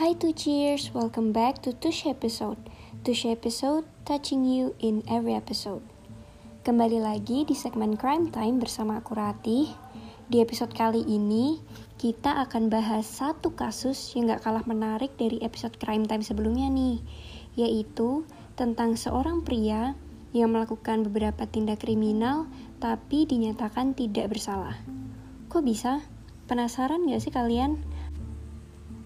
[0.00, 2.56] Hi to cheers, welcome back to Tush episode.
[3.04, 5.84] Tush episode touching you in every episode.
[6.64, 9.68] Kembali lagi di segmen Crime Time bersama aku Ratih.
[10.32, 11.60] Di episode kali ini,
[12.00, 16.96] kita akan bahas satu kasus yang gak kalah menarik dari episode Crime Time sebelumnya nih,
[17.60, 18.24] yaitu
[18.56, 19.92] tentang seorang pria
[20.32, 22.48] yang melakukan beberapa tindak kriminal
[22.80, 24.80] tapi dinyatakan tidak bersalah.
[25.52, 26.00] Kok bisa?
[26.48, 27.91] Penasaran gak sih kalian?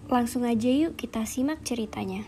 [0.07, 2.23] Langsung aja yuk kita simak ceritanya.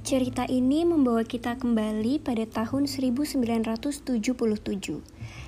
[0.00, 4.16] Cerita ini membawa kita kembali pada tahun 1977.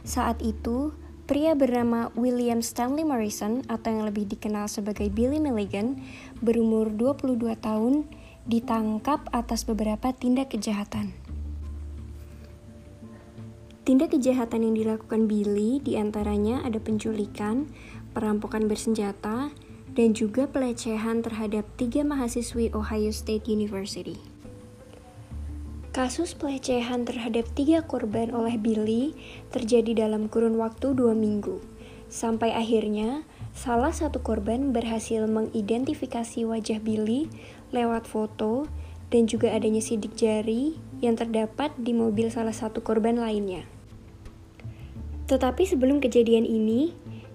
[0.04, 0.92] Saat itu,
[1.24, 5.96] pria bernama William Stanley Morrison atau yang lebih dikenal sebagai Billy Milligan
[6.44, 8.04] berumur 22 tahun
[8.44, 11.16] ditangkap atas beberapa tindak kejahatan.
[13.88, 17.72] Tindak kejahatan yang dilakukan Billy di antaranya ada penculikan,
[18.12, 19.52] perampokan bersenjata,
[19.94, 24.18] dan juga pelecehan terhadap tiga mahasiswi Ohio State University.
[25.94, 29.14] Kasus pelecehan terhadap tiga korban oleh Billy
[29.54, 31.62] terjadi dalam kurun waktu dua minggu,
[32.10, 33.22] sampai akhirnya
[33.54, 37.30] salah satu korban berhasil mengidentifikasi wajah Billy
[37.70, 38.66] lewat foto
[39.14, 43.62] dan juga adanya sidik jari yang terdapat di mobil salah satu korban lainnya.
[45.30, 46.90] Tetapi sebelum kejadian ini,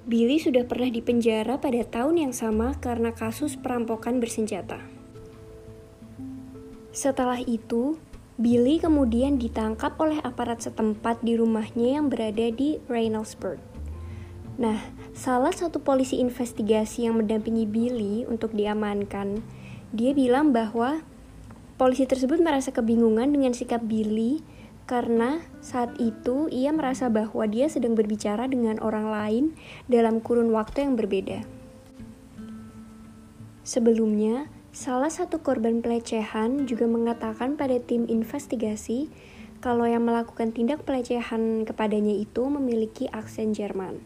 [0.09, 4.81] Billy sudah pernah dipenjara pada tahun yang sama karena kasus perampokan bersenjata.
[6.89, 8.01] Setelah itu,
[8.41, 13.61] Billy kemudian ditangkap oleh aparat setempat di rumahnya yang berada di Reynoldsburg.
[14.57, 14.81] Nah,
[15.13, 19.45] salah satu polisi investigasi yang mendampingi Billy untuk diamankan,
[19.93, 21.05] dia bilang bahwa
[21.77, 24.41] polisi tersebut merasa kebingungan dengan sikap Billy
[24.89, 29.45] karena saat itu ia merasa bahwa dia sedang berbicara dengan orang lain
[29.85, 31.45] dalam kurun waktu yang berbeda.
[33.61, 39.13] Sebelumnya, salah satu korban pelecehan juga mengatakan pada tim investigasi
[39.61, 44.01] kalau yang melakukan tindak pelecehan kepadanya itu memiliki aksen Jerman.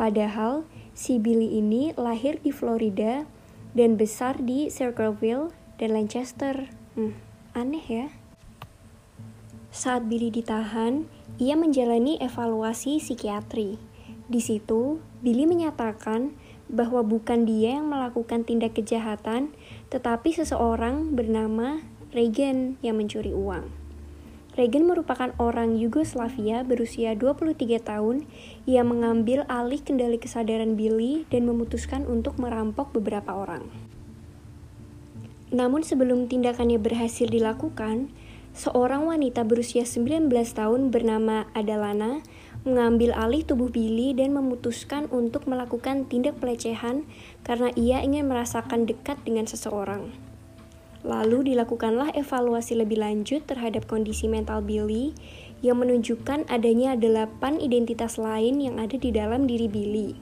[0.00, 0.64] Padahal
[0.96, 3.28] si Billy ini lahir di Florida
[3.76, 6.72] dan besar di Circleville dan Lancaster.
[6.96, 7.12] Hmm,
[7.52, 8.21] aneh ya.
[9.72, 11.08] Saat Billy ditahan,
[11.40, 13.80] ia menjalani evaluasi psikiatri.
[14.28, 16.36] Di situ, Billy menyatakan
[16.68, 19.56] bahwa bukan dia yang melakukan tindak kejahatan,
[19.88, 21.80] tetapi seseorang bernama
[22.12, 23.72] Regan yang mencuri uang.
[24.60, 28.28] Regan merupakan orang Yugoslavia berusia 23 tahun
[28.68, 33.64] yang mengambil alih kendali kesadaran Billy dan memutuskan untuk merampok beberapa orang.
[35.48, 38.12] Namun sebelum tindakannya berhasil dilakukan,
[38.52, 42.20] seorang wanita berusia 19 tahun bernama Adalana
[42.62, 47.08] mengambil alih tubuh Billy dan memutuskan untuk melakukan tindak pelecehan
[47.42, 50.14] karena ia ingin merasakan dekat dengan seseorang.
[51.02, 55.10] Lalu dilakukanlah evaluasi lebih lanjut terhadap kondisi mental Billy
[55.58, 60.14] yang menunjukkan adanya delapan identitas lain yang ada di dalam diri Billy.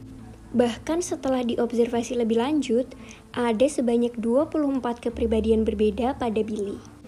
[0.57, 2.89] Bahkan setelah diobservasi lebih lanjut,
[3.37, 7.00] ada sebanyak 24 kepribadian berbeda pada Billy.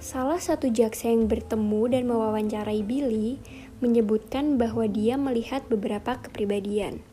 [0.00, 3.36] Salah satu jaksa yang bertemu dan mewawancarai Billy
[3.84, 7.04] menyebutkan bahwa dia melihat beberapa kepribadian.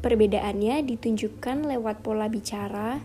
[0.00, 2.96] Perbedaannya ditunjukkan lewat pola bicara,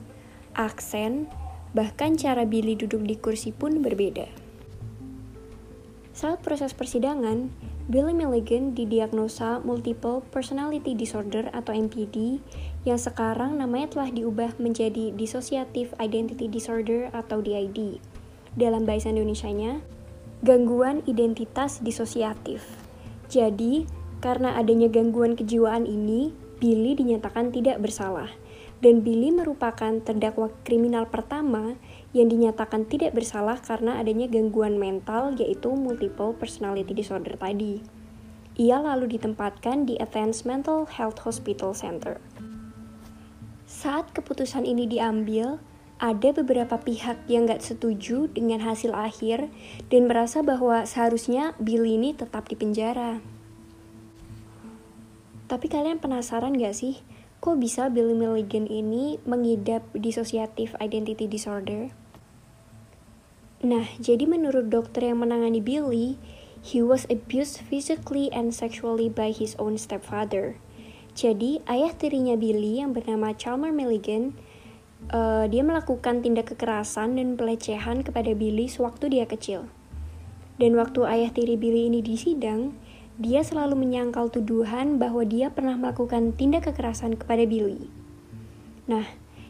[0.55, 1.27] aksen,
[1.75, 4.31] bahkan cara Billy duduk di kursi pun berbeda.
[6.15, 7.51] Saat proses persidangan,
[7.91, 12.39] Billy Milligan didiagnosa Multiple Personality Disorder atau MPD
[12.87, 17.99] yang sekarang namanya telah diubah menjadi Dissociative Identity Disorder atau DID
[18.57, 19.79] dalam bahasa Indonesia-nya
[20.41, 22.65] gangguan identitas disosiatif.
[23.29, 23.85] Jadi,
[24.19, 28.33] karena adanya gangguan kejiwaan ini, Billy dinyatakan tidak bersalah.
[28.77, 31.81] Dan Billy merupakan terdakwa kriminal pertama
[32.13, 37.81] yang dinyatakan tidak bersalah karena adanya gangguan mental yaitu multiple personality disorder tadi.
[38.57, 42.21] Ia lalu ditempatkan di Athens Mental Health Hospital Center.
[43.65, 45.61] Saat keputusan ini diambil,
[45.97, 49.49] ada beberapa pihak yang gak setuju dengan hasil akhir
[49.89, 53.17] dan merasa bahwa seharusnya Billy ini tetap di penjara.
[55.49, 57.01] Tapi kalian penasaran gak sih,
[57.41, 61.89] kok bisa Billy Milligan ini mengidap dissociative identity disorder?
[63.65, 66.21] Nah, jadi menurut dokter yang menangani Billy,
[66.61, 70.61] he was abused physically and sexually by his own stepfather.
[71.17, 74.37] Jadi, ayah tirinya Billy yang bernama Chalmer Milligan
[75.11, 79.67] uh, dia melakukan tindak kekerasan dan pelecehan kepada Billy sewaktu dia kecil.
[80.57, 82.73] Dan waktu ayah tiri Billy ini disidang,
[83.17, 87.89] dia selalu menyangkal tuduhan bahwa dia pernah melakukan tindak kekerasan kepada Billy.
[88.89, 89.05] Nah,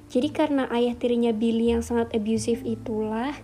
[0.07, 3.35] jadi karena ayah tirinya Billy yang sangat abusive itulah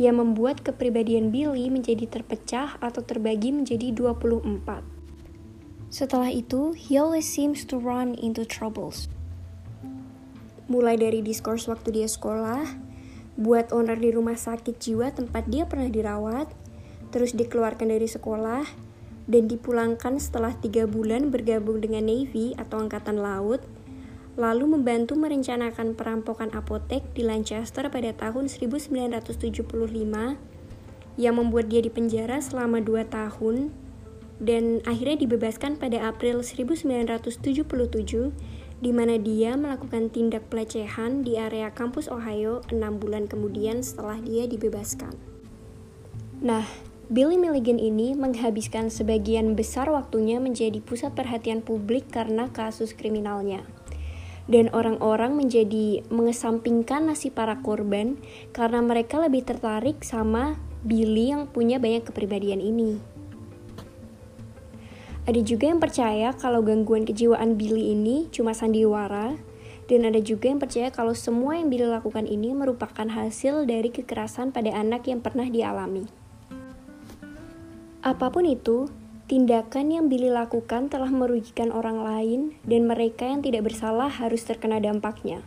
[0.00, 4.84] yang membuat kepribadian Billy menjadi terpecah atau terbagi menjadi 24.
[5.92, 9.08] Setelah itu, he always seems to run into troubles.
[10.66, 12.66] Mulai dari diskors waktu dia sekolah,
[13.38, 16.50] buat owner di rumah sakit jiwa tempat dia pernah dirawat,
[17.14, 18.66] terus dikeluarkan dari sekolah,
[19.30, 23.62] dan dipulangkan setelah tiga bulan bergabung dengan Navy atau Angkatan Laut,
[24.34, 29.64] lalu membantu merencanakan perampokan apotek di Lancaster pada tahun 1975
[31.16, 33.72] yang membuat dia dipenjara selama dua tahun
[34.36, 37.40] dan akhirnya dibebaskan pada April 1977
[38.80, 44.44] di mana dia melakukan tindak pelecehan di area kampus Ohio enam bulan kemudian setelah dia
[44.44, 45.16] dibebaskan.
[46.44, 46.68] Nah,
[47.08, 53.64] Billy Milligan ini menghabiskan sebagian besar waktunya menjadi pusat perhatian publik karena kasus kriminalnya.
[54.46, 58.18] Dan orang-orang menjadi mengesampingkan nasib para korban
[58.54, 63.15] karena mereka lebih tertarik sama Billy yang punya banyak kepribadian ini.
[65.26, 69.34] Ada juga yang percaya kalau gangguan kejiwaan Billy ini cuma sandiwara,
[69.90, 74.54] dan ada juga yang percaya kalau semua yang Billy lakukan ini merupakan hasil dari kekerasan
[74.54, 76.06] pada anak yang pernah dialami.
[78.06, 78.86] Apa pun itu,
[79.26, 84.78] tindakan yang Billy lakukan telah merugikan orang lain dan mereka yang tidak bersalah harus terkena
[84.78, 85.42] dampaknya.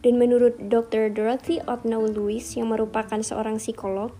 [0.00, 1.12] Dan menurut Dr.
[1.12, 4.16] Dorothy Otnow Lewis yang merupakan seorang psikolog,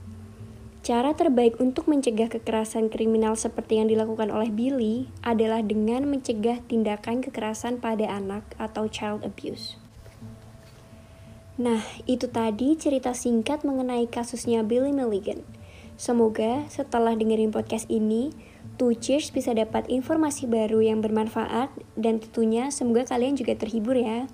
[0.90, 7.22] Cara terbaik untuk mencegah kekerasan kriminal seperti yang dilakukan oleh Billy adalah dengan mencegah tindakan
[7.22, 9.78] kekerasan pada anak atau child abuse.
[11.62, 11.78] Nah,
[12.10, 15.46] itu tadi cerita singkat mengenai kasusnya Billy Milligan.
[15.94, 18.34] Semoga setelah dengerin podcast ini,
[18.74, 24.26] Two Cheers bisa dapat informasi baru yang bermanfaat dan tentunya semoga kalian juga terhibur ya.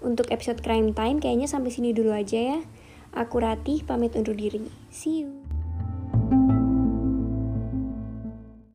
[0.00, 2.58] Untuk episode Crime Time kayaknya sampai sini dulu aja ya.
[3.12, 4.72] Aku Ratih pamit undur diri.
[4.88, 5.45] See you.